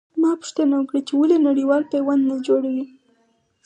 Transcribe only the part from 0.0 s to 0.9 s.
ما پوښتنه